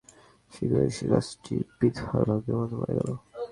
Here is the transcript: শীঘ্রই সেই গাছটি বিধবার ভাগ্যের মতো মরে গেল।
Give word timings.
শীঘ্রই 0.53 0.91
সেই 0.95 1.07
গাছটি 1.11 1.53
বিধবার 1.77 2.23
ভাগ্যের 2.29 2.57
মতো 2.59 2.73
মরে 2.79 2.93
গেল। 2.99 3.09